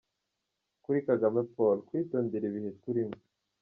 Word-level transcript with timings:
Kuri 0.83 0.99
Kagame 1.07 1.39
Paul: 1.55 1.77
Kwitondera 1.87 2.43
ibihe 2.49 2.71
turimo. 2.81 3.17